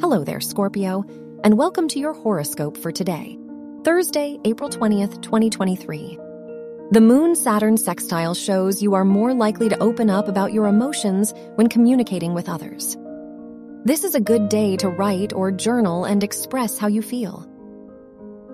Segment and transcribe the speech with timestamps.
[0.00, 1.04] Hello there, Scorpio,
[1.42, 3.36] and welcome to your horoscope for today,
[3.82, 6.16] Thursday, April 20th, 2023.
[6.92, 11.34] The Moon Saturn sextile shows you are more likely to open up about your emotions
[11.56, 12.96] when communicating with others.
[13.84, 17.44] This is a good day to write or journal and express how you feel.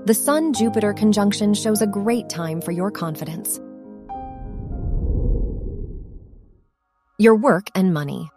[0.06, 3.61] The Sun Jupiter conjunction shows a great time for your confidence.
[7.18, 8.31] Your work and money.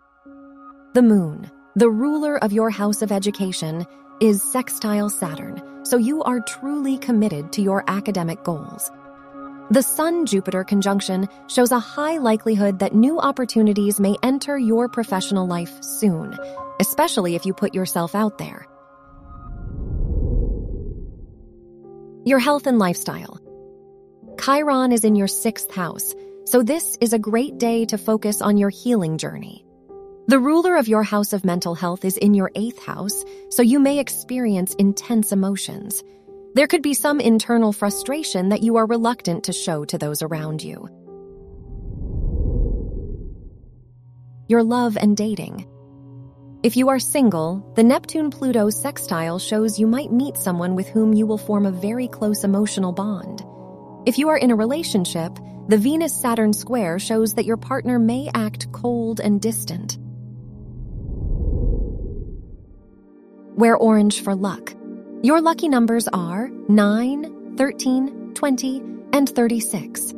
[0.94, 3.86] The Moon the ruler of your house of education
[4.20, 8.90] is sextile Saturn, so you are truly committed to your academic goals.
[9.70, 15.46] The Sun Jupiter conjunction shows a high likelihood that new opportunities may enter your professional
[15.46, 16.36] life soon,
[16.80, 18.66] especially if you put yourself out there.
[22.26, 23.40] Your health and lifestyle.
[24.44, 28.58] Chiron is in your sixth house, so this is a great day to focus on
[28.58, 29.67] your healing journey.
[30.30, 33.80] The ruler of your house of mental health is in your eighth house, so you
[33.80, 36.04] may experience intense emotions.
[36.54, 40.62] There could be some internal frustration that you are reluctant to show to those around
[40.62, 40.90] you.
[44.50, 45.66] Your love and dating.
[46.62, 51.14] If you are single, the Neptune Pluto sextile shows you might meet someone with whom
[51.14, 53.46] you will form a very close emotional bond.
[54.06, 55.38] If you are in a relationship,
[55.70, 59.98] the Venus Saturn square shows that your partner may act cold and distant.
[63.58, 64.74] Wear orange for luck.
[65.24, 70.14] Your lucky numbers are 9, 13, 20, and 36.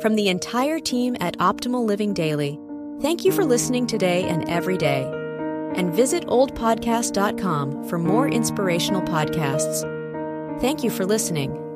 [0.00, 2.58] From the entire team at Optimal Living Daily,
[3.02, 5.02] thank you for listening today and every day.
[5.74, 9.82] And visit oldpodcast.com for more inspirational podcasts.
[10.60, 11.69] Thank you for listening.